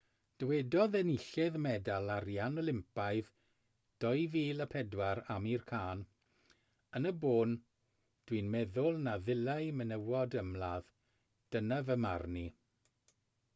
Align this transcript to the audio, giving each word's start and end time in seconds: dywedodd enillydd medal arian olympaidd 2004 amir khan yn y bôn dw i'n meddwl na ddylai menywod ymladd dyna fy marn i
dywedodd 0.41 0.95
enillydd 0.99 1.57
medal 1.65 2.07
arian 2.13 2.55
olympaidd 2.61 3.27
2004 4.05 5.21
amir 5.35 5.65
khan 5.73 6.01
yn 7.01 7.09
y 7.09 7.11
bôn 7.25 7.53
dw 8.31 8.37
i'n 8.39 8.51
meddwl 8.55 8.99
na 9.09 9.15
ddylai 9.29 9.61
menywod 9.83 10.39
ymladd 10.43 10.89
dyna 11.57 11.83
fy 11.91 11.99
marn 12.07 12.41
i 12.45 12.47